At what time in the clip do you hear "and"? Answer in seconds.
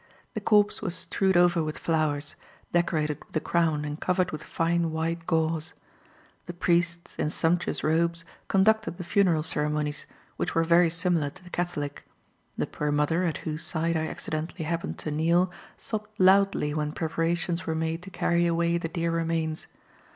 3.85-3.99